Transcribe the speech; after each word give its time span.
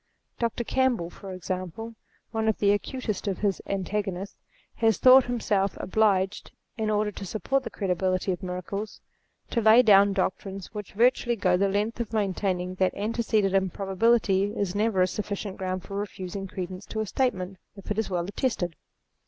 Dr. 0.39 0.63
Campbell, 0.63 1.11
for 1.11 1.31
example, 1.31 1.93
one 2.31 2.47
of 2.47 2.57
the 2.57 2.71
acutest 2.71 3.27
of 3.27 3.37
his 3.37 3.61
antagonists, 3.67 4.35
has 4.77 4.97
thought 4.97 5.25
himself 5.25 5.77
obliged, 5.79 6.49
in 6.75 6.89
order 6.89 7.11
to 7.11 7.23
support 7.23 7.61
the 7.61 7.69
credibility 7.69 8.31
of 8.31 8.41
miracles, 8.41 8.99
to 9.51 9.61
lay 9.61 9.83
down 9.83 10.13
doctrines 10.13 10.73
which 10.73 10.93
virtually 10.93 11.35
go 11.35 11.55
the 11.55 11.69
length 11.69 11.99
of 11.99 12.13
maintaining 12.13 12.73
that 12.79 12.95
antecedent 12.95 13.53
im 13.53 13.69
probability 13.69 14.45
is 14.57 14.73
never 14.73 15.03
a 15.03 15.07
sufficient 15.07 15.57
ground 15.57 15.83
for 15.83 15.95
refusing 15.95 16.47
credence 16.47 16.87
to 16.87 16.99
a 17.01 17.05
statement, 17.05 17.59
if 17.75 17.91
it 17.91 17.99
is 17.99 18.09
well 18.09 18.25
attested. 18.25 18.75